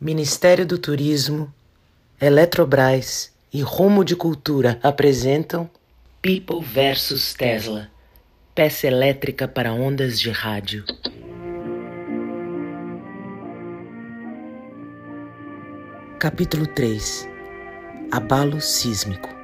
Ministério 0.00 0.66
do 0.66 0.76
Turismo, 0.76 1.50
Eletrobras 2.20 3.32
e 3.50 3.62
Rumo 3.62 4.04
de 4.04 4.14
Cultura 4.14 4.78
apresentam 4.82 5.70
People 6.20 6.60
vs 6.60 7.32
Tesla 7.32 7.90
peça 8.54 8.86
elétrica 8.86 9.48
para 9.48 9.72
ondas 9.72 10.20
de 10.20 10.30
rádio. 10.30 10.84
Capítulo 16.18 16.66
3 16.66 17.26
Abalo 18.10 18.60
sísmico 18.60 19.35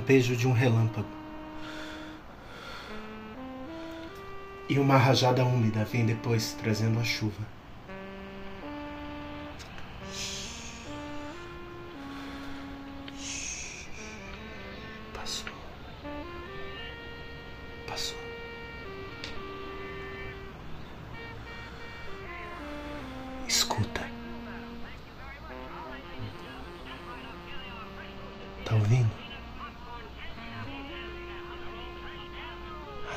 lampejo 0.00 0.34
de 0.34 0.48
um 0.48 0.52
relâmpago. 0.52 1.06
E 4.66 4.78
uma 4.78 4.96
rajada 4.96 5.44
úmida 5.44 5.84
vem 5.84 6.06
depois 6.06 6.54
trazendo 6.54 6.98
a 6.98 7.04
chuva. 7.04 7.59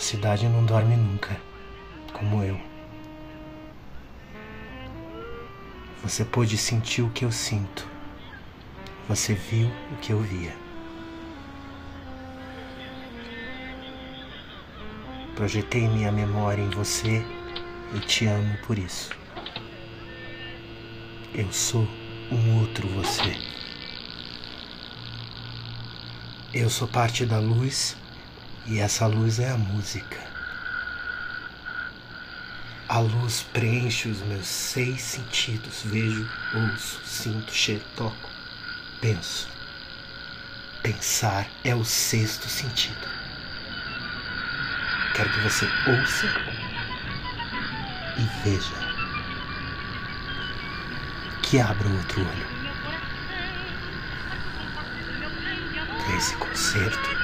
Cidade 0.03 0.49
não 0.49 0.65
dorme 0.65 0.97
nunca, 0.97 1.39
como 2.11 2.43
eu. 2.43 2.59
Você 6.03 6.25
pôde 6.25 6.57
sentir 6.57 7.01
o 7.01 7.09
que 7.09 7.23
eu 7.23 7.31
sinto. 7.31 7.87
Você 9.07 9.33
viu 9.33 9.71
o 9.91 9.95
que 10.01 10.11
eu 10.11 10.19
via. 10.19 10.53
Projetei 15.35 15.87
minha 15.87 16.11
memória 16.11 16.61
em 16.61 16.69
você 16.69 17.25
e 17.95 17.99
te 18.01 18.25
amo 18.27 18.57
por 18.67 18.77
isso. 18.77 19.09
Eu 21.33 21.51
sou 21.51 21.87
um 22.29 22.59
outro 22.59 22.87
você. 22.89 23.37
Eu 26.53 26.69
sou 26.69 26.87
parte 26.89 27.25
da 27.25 27.39
luz 27.39 27.95
e 28.65 28.79
essa 28.79 29.05
luz 29.05 29.39
é 29.39 29.49
a 29.49 29.57
música. 29.57 30.17
A 32.87 32.99
luz 32.99 33.45
preenche 33.51 34.09
os 34.09 34.21
meus 34.21 34.45
seis 34.45 35.01
sentidos. 35.01 35.81
Vejo, 35.85 36.29
ouço, 36.53 37.01
sinto, 37.05 37.51
cheiro, 37.53 37.83
toco, 37.95 38.29
penso. 39.01 39.49
Pensar 40.81 41.47
é 41.63 41.73
o 41.73 41.83
sexto 41.83 42.47
sentido. 42.47 43.07
Quero 45.15 45.29
que 45.29 45.39
você 45.39 45.65
ouça 45.87 46.27
e 48.17 48.43
veja. 48.43 48.93
Que 51.41 51.59
abra 51.59 51.87
o 51.87 51.97
outro 51.97 52.21
olho. 52.21 52.53
Esse 56.17 56.35
concerto, 56.35 57.22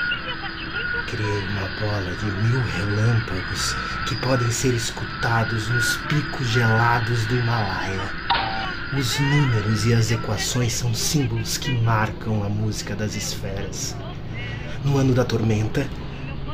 criei 1.09 1.39
uma 1.47 1.67
bola 1.79 2.15
de 2.17 2.25
mil 2.25 2.61
relâmpagos 2.61 3.75
que 4.07 4.15
podem 4.17 4.49
ser 4.51 4.73
escutados 4.75 5.67
nos 5.69 5.97
picos 6.07 6.47
gelados 6.47 7.25
do 7.25 7.35
Himalaia. 7.35 8.01
Os 8.95 9.19
números 9.19 9.85
e 9.85 9.93
as 9.93 10.11
equações 10.11 10.73
são 10.73 10.93
símbolos 10.93 11.57
que 11.57 11.71
marcam 11.71 12.43
a 12.43 12.49
música 12.49 12.95
das 12.95 13.15
esferas. 13.15 13.95
No 14.83 14.97
ano 14.97 15.13
da 15.13 15.25
tormenta, 15.25 15.87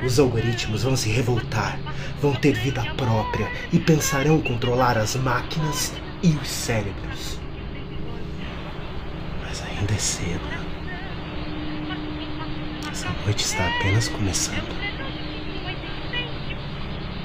os 0.03 0.19
algoritmos 0.19 0.83
vão 0.83 0.95
se 0.95 1.09
revoltar, 1.09 1.77
vão 2.21 2.33
ter 2.33 2.53
vida 2.53 2.83
própria 2.95 3.49
e 3.73 3.79
pensarão 3.79 4.41
controlar 4.41 4.97
as 4.97 5.15
máquinas 5.15 5.93
e 6.23 6.29
os 6.29 6.47
cérebros. 6.47 7.39
Mas 9.41 9.61
ainda 9.63 9.93
é 9.93 9.97
cedo. 9.97 10.64
Essa 12.95 13.09
noite 13.25 13.43
está 13.43 13.67
apenas 13.67 14.07
começando. 14.07 14.69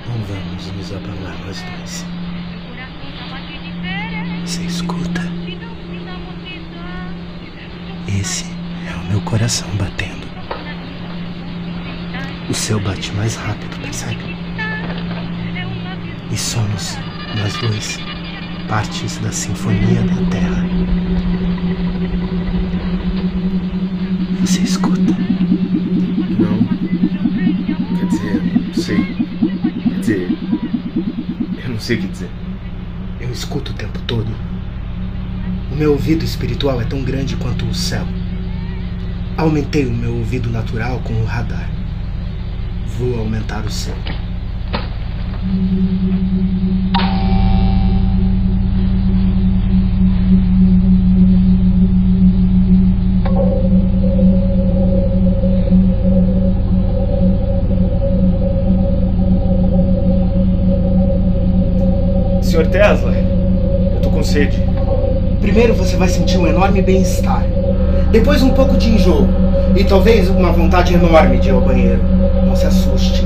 Não 0.04 0.18
vamos 0.24 0.66
nos 0.72 0.92
abandonar 0.92 1.38
nós 1.46 1.62
dois. 1.62 2.04
Você 4.44 4.62
escuta? 4.62 5.22
Esse 8.08 8.46
é 8.88 8.96
o 8.96 9.04
meu 9.12 9.20
coração 9.20 9.68
batendo. 9.76 10.26
O 12.48 12.52
seu 12.52 12.80
bate 12.80 13.12
mais 13.12 13.36
rápido, 13.36 13.80
percebe? 13.80 14.36
E 16.32 16.36
somos, 16.36 16.98
nós 17.36 17.54
dois, 17.58 17.96
partes 18.68 19.18
da 19.18 19.30
sinfonia 19.30 20.02
da 20.02 20.30
Terra. 20.30 20.64
Você 24.40 24.62
escuta? 24.62 25.29
Sei. 28.90 29.16
Quer 29.84 30.00
dizer. 30.00 30.38
Eu 31.62 31.68
não 31.70 31.80
sei 31.80 31.96
o 31.96 32.00
que 32.00 32.08
dizer. 32.08 32.30
Eu 33.20 33.30
escuto 33.30 33.72
o 33.72 33.74
tempo 33.74 33.98
todo. 34.06 34.28
O 35.70 35.76
meu 35.76 35.92
ouvido 35.92 36.24
espiritual 36.24 36.80
é 36.80 36.84
tão 36.84 37.02
grande 37.02 37.36
quanto 37.36 37.64
o 37.66 37.74
céu. 37.74 38.04
Aumentei 39.36 39.86
o 39.86 39.92
meu 39.92 40.16
ouvido 40.16 40.50
natural 40.50 41.00
com 41.00 41.14
o 41.14 41.24
radar. 41.24 41.70
Vou 42.98 43.18
aumentar 43.18 43.64
o 43.64 43.70
seu. 43.70 43.94
Tesla, 62.70 63.12
eu 63.94 64.00
tô 64.00 64.10
com 64.10 64.22
sede. 64.22 64.62
Primeiro 65.40 65.74
você 65.74 65.96
vai 65.96 66.08
sentir 66.08 66.38
um 66.38 66.46
enorme 66.46 66.80
bem-estar. 66.80 67.44
Depois 68.12 68.42
um 68.42 68.50
pouco 68.50 68.76
de 68.76 68.90
enjoo. 68.90 69.26
E 69.74 69.84
talvez 69.84 70.28
uma 70.28 70.52
vontade 70.52 70.94
enorme 70.94 71.38
de 71.38 71.48
ir 71.48 71.52
ao 71.52 71.60
banheiro. 71.60 72.02
Não 72.46 72.54
se 72.54 72.66
assuste. 72.66 73.24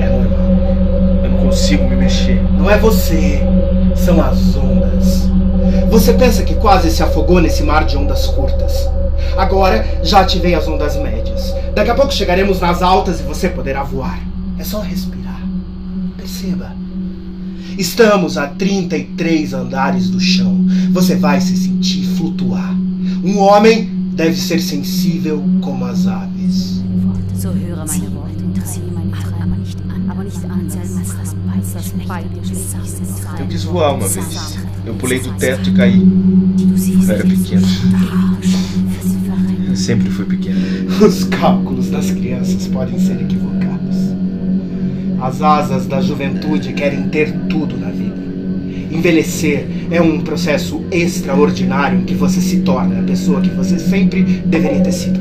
É 0.00 0.08
normal. 0.08 1.24
Eu 1.24 1.30
não 1.30 1.38
consigo 1.38 1.88
me 1.88 1.96
mexer. 1.96 2.42
Não 2.56 2.70
é 2.70 2.78
você. 2.78 3.40
São 3.94 4.22
as 4.22 4.56
ondas. 4.56 5.30
Você 5.90 6.14
pensa 6.14 6.42
que 6.42 6.54
quase 6.54 6.90
se 6.90 7.02
afogou 7.02 7.40
nesse 7.40 7.62
mar 7.62 7.84
de 7.84 7.96
ondas 7.96 8.26
curtas. 8.26 8.88
Agora 9.36 9.84
já 10.02 10.20
ativei 10.20 10.54
as 10.54 10.66
ondas 10.66 10.96
médias. 10.96 11.54
Daqui 11.74 11.90
a 11.90 11.94
pouco 11.94 12.12
chegaremos 12.12 12.60
nas 12.60 12.82
altas 12.82 13.20
e 13.20 13.22
você 13.22 13.48
poderá 13.48 13.82
voar. 13.82 14.18
É 14.58 14.64
só 14.64 14.80
respirar. 14.80 15.40
Perceba. 16.16 16.85
Estamos 17.78 18.38
a 18.38 18.46
33 18.48 19.52
andares 19.52 20.08
do 20.10 20.18
chão. 20.18 20.64
Você 20.92 21.16
vai 21.16 21.40
se 21.40 21.56
sentir 21.56 22.04
flutuar. 22.16 22.74
Um 23.22 23.38
homem 23.38 23.90
deve 24.14 24.36
ser 24.36 24.60
sensível 24.60 25.42
como 25.60 25.84
as 25.84 26.06
aves. 26.06 26.82
So 27.34 27.48
höre 27.48 27.84
meine 27.86 28.08
Worte 28.14 28.44
und 28.44 28.54
tritt 28.54 28.92
meine 28.94 29.10
Träume 29.12 29.42
aber 29.42 29.56
nicht 29.56 29.78
an, 29.88 30.10
aber 30.10 30.24
nicht 30.24 30.44
anzählen, 30.44 31.00
was 31.00 31.16
das. 31.18 31.36
Eu 33.38 33.46
quis 33.46 33.64
voar 33.64 33.94
uma 33.94 34.08
vez. 34.08 34.58
Eu 34.84 34.94
pulei 34.94 35.20
do 35.20 35.32
teto 35.34 35.68
e 35.70 35.72
caí. 35.74 36.00
Eu 36.00 37.10
era 37.10 37.24
pequeno. 37.24 37.66
Eu 39.68 39.76
sempre 39.76 40.10
fui 40.10 40.24
pequeno. 40.24 40.58
Os 41.04 41.24
cálculos 41.24 41.90
das 41.90 42.10
crianças 42.10 42.66
podem 42.68 42.98
ser 42.98 43.20
equivocados. 43.20 43.96
As 45.26 45.42
asas 45.42 45.88
da 45.88 46.00
juventude 46.00 46.72
querem 46.72 47.08
ter 47.08 47.32
tudo 47.48 47.76
na 47.76 47.88
vida. 47.88 48.14
Envelhecer 48.92 49.66
é 49.90 50.00
um 50.00 50.20
processo 50.20 50.84
extraordinário 50.92 51.98
em 51.98 52.04
que 52.04 52.14
você 52.14 52.40
se 52.40 52.60
torna 52.60 53.00
a 53.00 53.02
pessoa 53.02 53.40
que 53.40 53.50
você 53.50 53.76
sempre 53.76 54.22
deveria 54.22 54.80
ter 54.82 54.92
sido. 54.92 55.18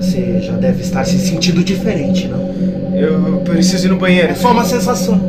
Você 0.00 0.40
já 0.40 0.54
deve 0.54 0.80
estar 0.80 1.04
se 1.04 1.18
sentindo 1.18 1.62
diferente, 1.62 2.28
não? 2.28 2.50
Eu 2.96 3.42
preciso 3.44 3.88
ir 3.88 3.90
no 3.90 3.98
banheiro. 3.98 4.32
É 4.32 4.34
só 4.34 4.52
uma 4.52 4.64
sensação. 4.64 5.20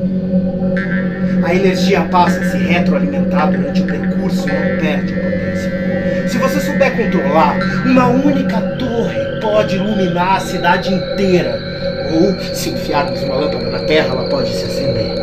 A 1.44 1.54
energia 1.54 2.04
passa 2.04 2.40
a 2.40 2.52
se 2.52 2.58
retroalimentar 2.60 3.52
durante 3.52 3.82
o 3.82 3.86
percurso 3.86 4.48
e 4.48 4.54
não 4.54 4.80
perde 4.80 5.12
potência. 5.12 6.30
Se 6.30 6.38
você 6.38 6.62
souber 6.62 6.96
controlar, 6.96 7.60
uma 7.86 8.08
única 8.08 8.62
torre 8.78 9.42
pode 9.42 9.76
iluminar 9.76 10.38
a 10.38 10.40
cidade 10.40 10.94
inteira. 10.94 11.69
Ou, 12.12 12.40
se 12.56 12.70
enfiarmos 12.70 13.22
uma 13.24 13.36
lâmpada 13.36 13.70
na 13.70 13.80
terra, 13.80 14.16
ela 14.16 14.30
pode 14.30 14.50
se 14.50 14.66
acender. 14.66 15.14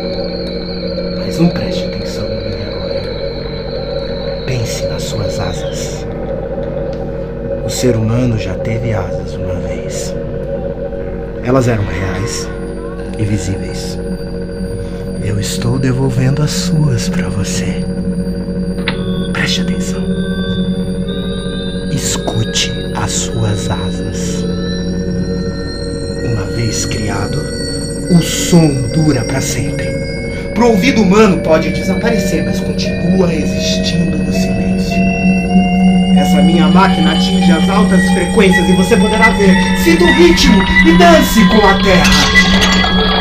Mas 1.17 1.39
não 1.39 1.49
preste 1.49 1.85
atenção 1.85 2.25
em 2.25 2.49
mim 2.49 2.63
agora. 2.71 3.01
Pense 4.45 4.85
nas 4.87 5.03
suas 5.03 5.39
asas. 5.39 6.05
O 7.65 7.69
ser 7.69 7.97
humano 7.97 8.37
já 8.37 8.55
teve 8.55 8.93
asas 8.93 9.35
uma 9.35 9.55
vez. 9.55 10.15
Elas 11.43 11.67
eram 11.67 11.83
reais 11.83 12.47
e 13.17 13.23
visíveis. 13.23 13.99
Eu 15.23 15.37
estou 15.39 15.77
devolvendo 15.77 16.41
as 16.41 16.51
suas 16.51 17.09
para 17.09 17.27
você. 17.27 17.83
Preste 19.33 19.61
atenção. 19.61 20.01
Escute 21.91 22.71
as 22.95 23.11
suas 23.11 23.69
asas. 23.69 24.46
Criado, 26.67 27.41
o 28.11 28.21
som 28.21 28.67
dura 28.93 29.23
para 29.23 29.39
sempre. 29.39 29.87
Pro 30.53 30.71
ouvido 30.71 31.01
humano 31.01 31.37
pode 31.37 31.69
desaparecer, 31.69 32.43
mas 32.43 32.59
continua 32.59 33.33
existindo 33.33 34.17
no 34.17 34.33
silêncio. 34.33 34.97
Essa 36.17 36.41
minha 36.43 36.67
máquina 36.67 37.13
atinge 37.13 37.49
as 37.51 37.69
altas 37.69 38.01
frequências 38.09 38.67
e 38.67 38.73
você 38.73 38.97
poderá 38.97 39.29
ver. 39.31 39.55
Sinta 39.81 40.03
o 40.03 40.13
ritmo 40.13 40.61
e 40.85 40.97
dance 40.97 41.45
com 41.47 41.65
a 41.65 41.81
terra. 41.81 43.16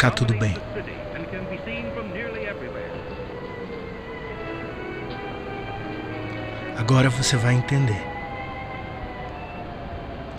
Ficar 0.00 0.12
tudo 0.12 0.32
bem. 0.32 0.56
Agora 6.78 7.10
você 7.10 7.36
vai 7.36 7.52
entender. 7.52 8.02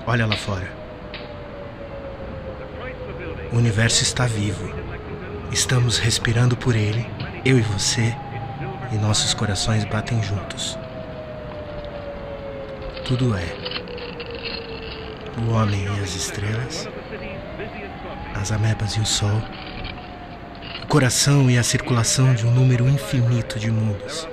Olha 0.08 0.26
lá 0.26 0.36
fora. 0.36 0.68
O 3.54 3.58
universo 3.58 4.02
está 4.02 4.26
vivo. 4.26 4.68
Estamos 5.52 6.00
respirando 6.00 6.58
por 6.58 6.76
ele, 6.76 7.08
eu 7.46 7.60
e 7.60 7.62
você, 7.62 8.16
e 8.92 8.96
nossos 8.96 9.32
corações 9.36 9.86
batem 9.86 10.24
juntos. 10.24 10.76
Tudo 13.06 13.36
é. 13.38 13.46
O 15.38 15.52
homem 15.52 15.84
e 15.84 16.00
as 16.00 16.16
estrelas, 16.16 16.90
as 18.36 18.52
amebas 18.52 18.94
e 18.94 19.00
o 19.00 19.06
sol, 19.06 19.42
o 20.84 20.88
coração 20.88 21.50
e 21.50 21.58
a 21.58 21.64
circulação 21.64 22.34
de 22.34 22.46
um 22.46 22.52
número 22.52 22.88
infinito 22.90 23.60
de 23.60 23.72
mundos. 23.72 24.28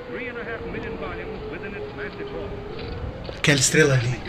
Aquela 3.36 3.60
estrela 3.60 3.94
ali. 3.94 4.20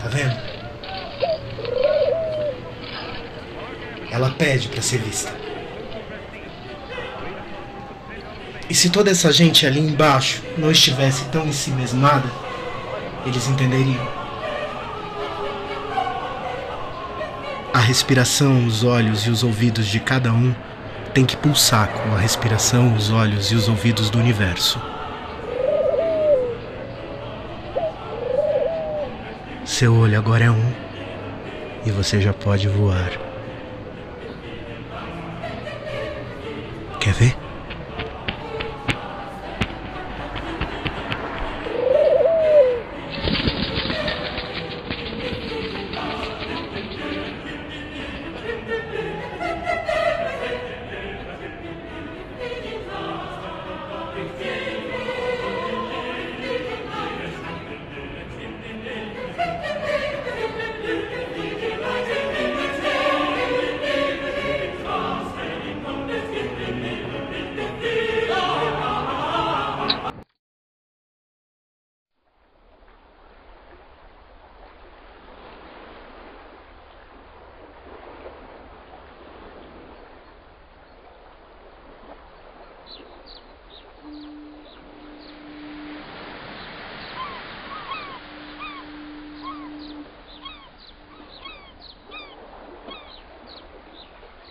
Tá 0.00 0.08
vendo? 0.08 0.36
Ela 4.10 4.30
pede 4.30 4.68
para 4.68 4.82
ser 4.82 4.98
vista. 4.98 5.32
E 8.68 8.74
se 8.74 8.88
toda 8.88 9.10
essa 9.10 9.32
gente 9.32 9.66
ali 9.66 9.80
embaixo 9.80 10.42
não 10.56 10.70
estivesse 10.70 11.24
tão 11.26 11.44
em 11.46 11.52
si 11.52 11.70
mesmada, 11.70 12.30
eles 13.26 13.48
entenderiam. 13.48 14.19
A 17.80 17.82
respiração, 17.82 18.66
os 18.66 18.84
olhos 18.84 19.22
e 19.22 19.30
os 19.30 19.42
ouvidos 19.42 19.86
de 19.86 19.98
cada 19.98 20.30
um 20.34 20.54
tem 21.14 21.24
que 21.24 21.34
pulsar 21.34 21.88
com 21.88 22.14
a 22.14 22.18
respiração, 22.18 22.94
os 22.94 23.10
olhos 23.10 23.50
e 23.50 23.54
os 23.54 23.70
ouvidos 23.70 24.10
do 24.10 24.18
universo. 24.18 24.78
Seu 29.64 29.94
olho 29.94 30.18
agora 30.18 30.44
é 30.44 30.50
um 30.50 30.72
e 31.86 31.90
você 31.90 32.20
já 32.20 32.34
pode 32.34 32.68
voar. 32.68 33.12
Quer 37.00 37.14
ver? 37.14 37.39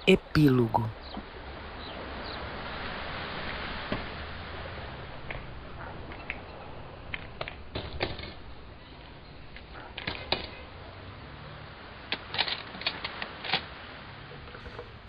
Epílogo 0.10 0.90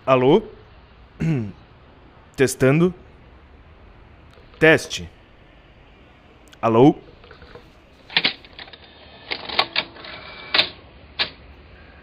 Alô? 0.05 0.43
Testando. 2.37 2.93
Teste. 4.59 5.09
Alô? 6.61 6.95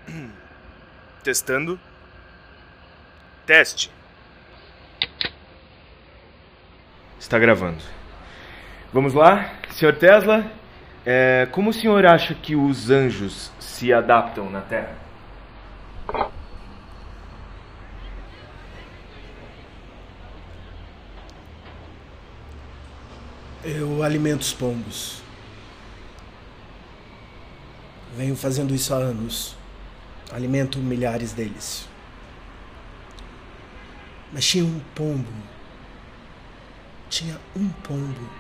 Testando. 1.23 1.79
Teste. 3.49 3.91
Está 7.19 7.39
gravando. 7.39 7.83
Vamos 8.93 9.15
lá, 9.15 9.55
Sr. 9.71 9.97
Tesla. 9.97 10.53
É, 11.07 11.49
como 11.51 11.71
o 11.71 11.73
senhor 11.73 12.05
acha 12.05 12.35
que 12.35 12.55
os 12.55 12.91
anjos 12.91 13.51
se 13.59 13.91
adaptam 13.91 14.51
na 14.51 14.61
Terra? 14.61 14.95
Eu 23.65 24.03
alimento 24.03 24.43
os 24.43 24.53
pombos. 24.53 25.23
Venho 28.15 28.37
fazendo 28.37 28.75
isso 28.75 28.93
há 28.93 28.99
anos. 28.99 29.57
Alimento 30.31 30.79
milhares 30.79 31.33
deles. 31.33 31.89
Mas 34.33 34.45
tinha 34.47 34.65
um 34.65 34.81
pombo. 34.95 35.33
Tinha 37.09 37.39
um 37.57 37.69
pombo. 37.69 38.31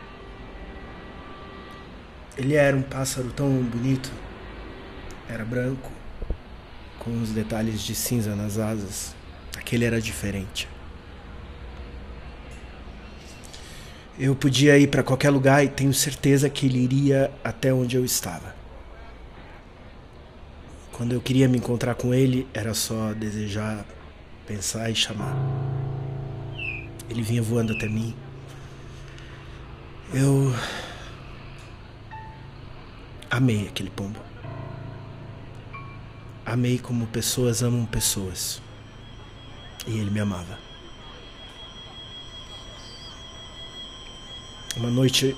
Ele 2.36 2.54
era 2.54 2.76
um 2.76 2.82
pássaro 2.82 3.30
tão 3.30 3.50
bonito. 3.62 4.10
Era 5.28 5.44
branco, 5.44 5.90
com 6.98 7.10
uns 7.10 7.30
detalhes 7.30 7.80
de 7.82 7.94
cinza 7.94 8.36
nas 8.36 8.58
asas. 8.58 9.14
Aquele 9.56 9.84
era 9.84 10.00
diferente. 10.00 10.68
Eu 14.18 14.34
podia 14.34 14.76
ir 14.76 14.88
para 14.88 15.02
qualquer 15.02 15.30
lugar 15.30 15.64
e 15.64 15.68
tenho 15.68 15.94
certeza 15.94 16.50
que 16.50 16.66
ele 16.66 16.78
iria 16.78 17.30
até 17.44 17.72
onde 17.72 17.96
eu 17.96 18.04
estava. 18.04 18.54
Quando 20.92 21.12
eu 21.12 21.20
queria 21.20 21.48
me 21.48 21.58
encontrar 21.58 21.94
com 21.94 22.12
ele, 22.12 22.44
era 22.52 22.74
só 22.74 23.12
desejar, 23.12 23.86
pensar 24.48 24.90
e 24.90 24.94
chamar. 24.94 25.36
Ele 27.10 27.20
vinha 27.20 27.42
voando 27.42 27.74
até 27.74 27.86
mim. 27.86 28.16
Eu 30.12 30.54
amei 33.30 33.68
aquele 33.68 33.90
pombo. 33.90 34.18
Amei 36.46 36.78
como 36.78 37.06
pessoas 37.08 37.62
amam 37.62 37.84
pessoas. 37.84 38.62
E 39.86 39.98
ele 39.98 40.10
me 40.10 40.20
amava. 40.20 40.58
Uma 44.76 44.90
noite. 44.90 45.36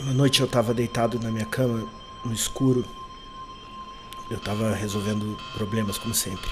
Uma 0.00 0.12
noite 0.12 0.40
eu 0.40 0.46
estava 0.46 0.74
deitado 0.74 1.20
na 1.20 1.30
minha 1.30 1.46
cama, 1.46 1.88
no 2.24 2.32
escuro. 2.32 2.84
Eu 4.28 4.38
estava 4.38 4.74
resolvendo 4.74 5.38
problemas 5.54 5.96
como 5.96 6.14
sempre. 6.14 6.50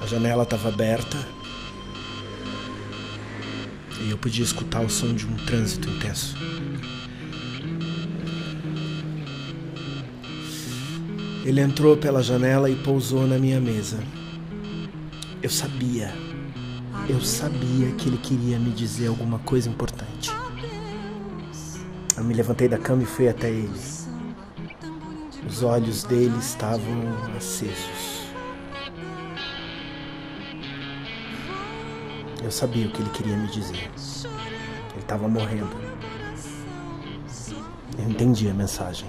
A 0.00 0.06
janela 0.06 0.42
estava 0.42 0.68
aberta. 0.68 1.16
E 4.00 4.10
eu 4.10 4.18
podia 4.18 4.44
escutar 4.44 4.80
o 4.80 4.88
som 4.88 5.14
de 5.14 5.26
um 5.26 5.36
trânsito 5.46 5.88
intenso. 5.88 6.36
Ele 11.44 11.60
entrou 11.60 11.96
pela 11.96 12.22
janela 12.22 12.70
e 12.70 12.76
pousou 12.76 13.26
na 13.26 13.38
minha 13.38 13.60
mesa. 13.60 13.98
Eu 15.42 15.50
sabia 15.50 16.12
eu 17.08 17.20
sabia 17.20 17.90
que 17.92 18.08
ele 18.08 18.18
queria 18.18 18.58
me 18.58 18.70
dizer 18.70 19.08
alguma 19.08 19.40
coisa 19.40 19.68
importante. 19.68 20.30
Eu 22.16 22.22
me 22.22 22.34
levantei 22.34 22.68
da 22.68 22.78
cama 22.78 23.02
e 23.02 23.06
fui 23.06 23.28
até 23.28 23.50
ele. 23.50 23.80
Os 25.48 25.62
olhos 25.62 26.04
dele 26.04 26.36
estavam 26.38 27.02
acesos. 27.36 28.29
Eu 32.42 32.50
sabia 32.50 32.86
o 32.86 32.90
que 32.90 33.02
ele 33.02 33.10
queria 33.10 33.36
me 33.36 33.48
dizer. 33.48 33.90
Ele 34.92 35.00
estava 35.00 35.28
morrendo. 35.28 35.70
Eu 37.98 38.08
entendi 38.08 38.48
a 38.48 38.54
mensagem. 38.54 39.08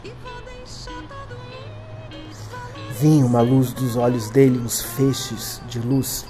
Vinha 3.00 3.26
uma 3.26 3.42
luz 3.42 3.74
dos 3.74 3.96
olhos 3.96 4.30
dele, 4.30 4.60
uns 4.60 4.82
feixes 4.82 5.62
de 5.68 5.80
luz 5.80 6.26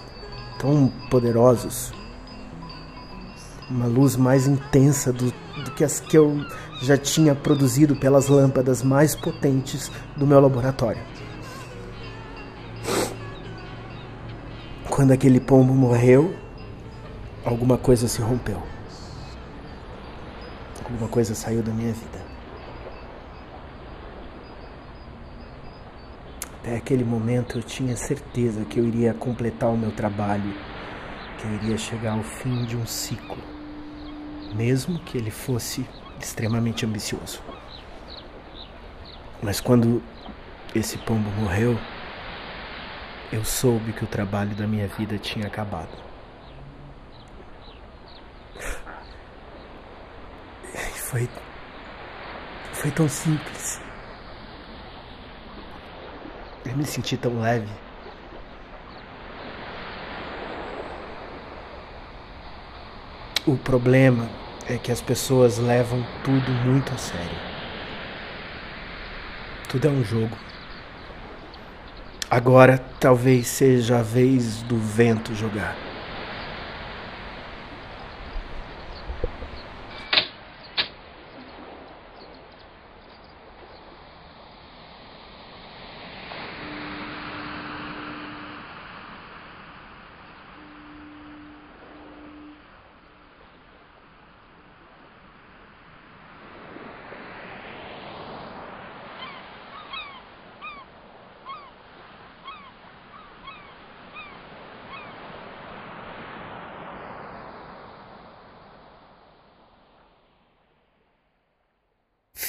tão 0.60 0.88
poderosos, 1.10 1.92
uma 3.70 3.88
luz 3.88 4.16
mais 4.16 4.48
intensa 4.48 5.12
do, 5.12 5.34
do 5.66 5.72
que 5.76 5.84
as 5.84 6.00
que 6.00 6.18
eu 6.18 6.46
já 6.84 6.96
tinha 6.98 7.34
produzido 7.34 7.96
pelas 7.96 8.28
lâmpadas 8.28 8.84
mais 8.84 9.16
potentes 9.16 9.92
do 10.16 10.26
meu 10.28 10.40
laboratório. 10.40 11.02
Quando 14.90 15.12
aquele 15.12 15.40
pombo 15.40 15.74
morreu, 15.74 16.34
alguma 17.46 17.78
coisa 17.78 18.08
se 18.08 18.22
rompeu. 18.22 18.62
Alguma 20.84 21.08
coisa 21.08 21.34
saiu 21.34 21.62
da 21.64 21.72
minha 21.72 21.94
vida. 21.94 22.22
Até 26.60 26.76
aquele 26.76 27.04
momento 27.04 27.58
eu 27.58 27.64
tinha 27.64 27.96
certeza 27.96 28.64
que 28.66 28.80
eu 28.80 28.86
iria 28.86 29.14
completar 29.14 29.70
o 29.70 29.78
meu 29.78 29.92
trabalho, 29.92 30.54
que 31.38 31.46
eu 31.46 31.54
iria 31.56 31.78
chegar 31.78 32.14
ao 32.14 32.24
fim 32.24 32.66
de 32.66 32.78
um 32.78 32.86
ciclo, 32.86 33.42
mesmo 34.54 35.00
que 35.00 35.18
ele 35.18 35.32
fosse 35.32 35.88
extremamente 36.20 36.86
ambicioso. 36.86 37.42
Mas 39.42 39.60
quando 39.60 40.04
esse 40.76 41.00
pombo 41.00 41.30
morreu, 41.32 41.80
eu 43.34 43.44
soube 43.44 43.92
que 43.94 44.04
o 44.04 44.08
trabalho 44.08 44.54
da 44.56 44.68
minha 44.68 44.88
vida 44.88 45.18
tinha 45.18 45.48
acabado. 45.48 45.98
E 50.74 51.00
foi. 51.12 51.30
Foi 52.72 52.90
tão 52.90 53.10
simples. 53.10 53.82
Eu 56.66 56.78
me 56.78 56.86
senti 56.86 57.18
tão 57.18 57.42
leve. 57.42 57.68
O 63.46 63.58
problema 63.58 64.30
é 64.70 64.78
que 64.78 64.92
as 64.92 65.02
pessoas 65.02 65.58
levam 65.58 66.06
tudo 66.24 66.50
muito 66.66 66.94
a 66.94 66.98
sério. 66.98 67.52
Tudo 69.68 69.88
é 69.88 69.92
um 69.92 70.04
jogo. 70.04 70.38
Agora 72.30 72.78
talvez 73.00 73.48
seja 73.48 74.00
a 74.00 74.02
vez 74.02 74.62
do 74.64 74.78
vento 74.78 75.36
jogar. 75.36 75.91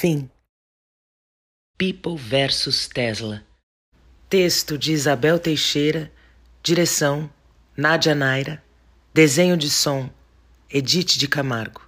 Fim. 0.03 0.29
People 1.77 2.17
versus 2.17 2.89
Tesla. 2.89 3.41
Texto 4.27 4.77
de 4.77 4.91
Isabel 4.91 5.39
Teixeira. 5.39 6.11
Direção: 6.61 7.29
Nádia 7.77 8.13
Naira. 8.13 8.61
Desenho 9.13 9.55
de 9.55 9.69
som: 9.69 10.09
Edith 10.69 11.17
de 11.17 11.25
Camargo. 11.25 11.79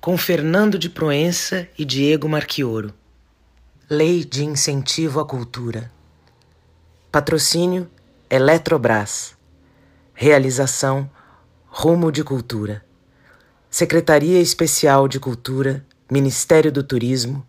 Com 0.00 0.16
Fernando 0.16 0.78
de 0.78 0.88
Proença 0.88 1.68
e 1.76 1.84
Diego 1.84 2.28
Marquioro. 2.28 2.94
Lei 3.90 4.24
de 4.24 4.44
Incentivo 4.44 5.18
à 5.18 5.26
Cultura. 5.26 5.90
Patrocínio: 7.10 7.90
Eletrobras. 8.30 9.36
Realização: 10.12 11.10
Rumo 11.66 12.12
de 12.12 12.22
Cultura. 12.22 12.86
Secretaria 13.68 14.40
Especial 14.40 15.08
de 15.08 15.18
Cultura 15.18 15.84
Ministério 16.14 16.70
do 16.70 16.84
Turismo, 16.84 17.44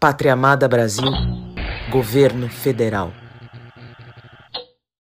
Pátria 0.00 0.32
Amada 0.32 0.66
Brasil, 0.66 1.06
Governo 1.88 2.48
Federal. 2.48 3.21